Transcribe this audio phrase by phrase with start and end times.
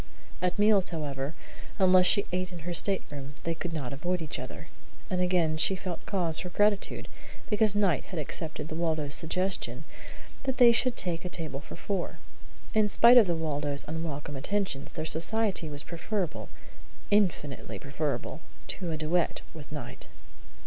[0.41, 1.35] At meals, however,
[1.77, 4.67] unless she ate in her stateroom, they could not avoid each other;
[5.11, 7.07] and again she felt cause for gratitude
[7.51, 9.83] because Knight had accepted the Waldos' suggestion
[10.41, 12.17] that they should take a table for four.
[12.73, 16.49] In spite of the Waldos' unwelcome attentions, their society was preferable
[17.11, 20.07] infinitely preferable to a duet with Knight.